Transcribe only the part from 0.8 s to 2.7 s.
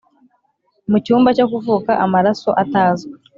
mucyumba cyo kuvuka amaraso